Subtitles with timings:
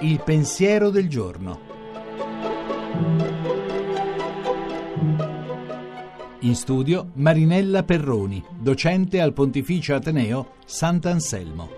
[0.00, 1.60] Il pensiero del giorno.
[6.40, 11.70] In studio Marinella Perroni, docente al Pontificio Ateneo Sant'Anselmo.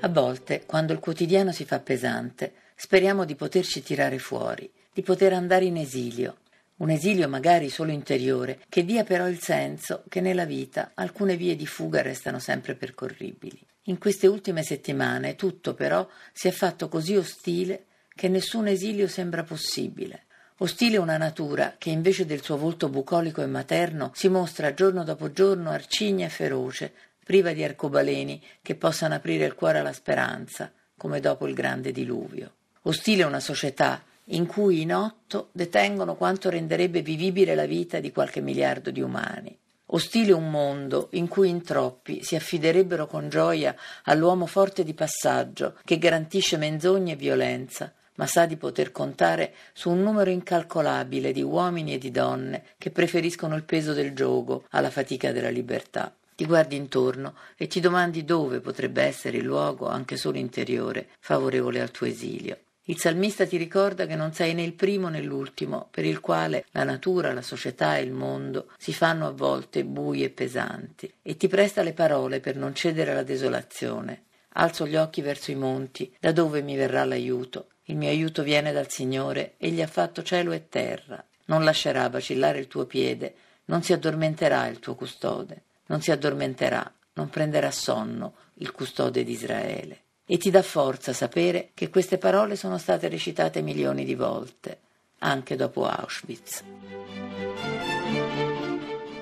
[0.00, 5.32] A volte, quando il quotidiano si fa pesante, speriamo di poterci tirare fuori, di poter
[5.32, 6.36] andare in esilio,
[6.78, 11.56] un esilio magari solo interiore, che dia però il senso che nella vita alcune vie
[11.56, 13.58] di fuga restano sempre percorribili.
[13.84, 19.42] In queste ultime settimane tutto però si è fatto così ostile che nessun esilio sembra
[19.42, 20.24] possibile.
[20.58, 25.30] Ostile una natura che invece del suo volto bucolico e materno si mostra giorno dopo
[25.30, 31.20] giorno arcigna e feroce, priva di arcobaleni che possano aprire il cuore alla speranza, come
[31.20, 32.54] dopo il grande diluvio.
[32.82, 38.40] Ostile una società in cui in otto detengono quanto renderebbe vivibile la vita di qualche
[38.40, 39.56] miliardo di umani.
[39.90, 45.76] Ostile un mondo in cui in troppi si affiderebbero con gioia all'uomo forte di passaggio
[45.84, 51.42] che garantisce menzogne e violenza, ma sa di poter contare su un numero incalcolabile di
[51.42, 56.12] uomini e di donne che preferiscono il peso del gioco alla fatica della libertà.
[56.34, 61.80] Ti guardi intorno e ti domandi dove potrebbe essere il luogo, anche solo interiore, favorevole
[61.80, 62.58] al tuo esilio.
[62.88, 66.66] Il salmista ti ricorda che non sei né il primo né l'ultimo, per il quale
[66.70, 71.36] la natura, la società e il mondo si fanno a volte bui e pesanti, e
[71.36, 74.26] ti presta le parole per non cedere alla desolazione.
[74.50, 77.70] Alzo gli occhi verso i monti, da dove mi verrà l'aiuto?
[77.86, 81.22] Il mio aiuto viene dal Signore, egli ha fatto cielo e terra.
[81.46, 83.34] Non lascerà vacillare il tuo piede,
[83.64, 89.32] non si addormenterà il tuo custode, non si addormenterà, non prenderà sonno il custode di
[89.32, 94.78] Israele e ti dà forza sapere che queste parole sono state recitate milioni di volte,
[95.20, 96.64] anche dopo Auschwitz.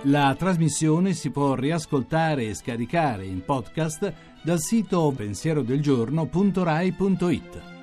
[0.06, 7.73] La trasmissione si può riascoltare e scaricare in podcast dal sito pensierodelgiorno.rai.it.